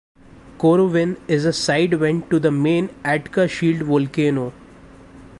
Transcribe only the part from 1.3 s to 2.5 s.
a side vent to the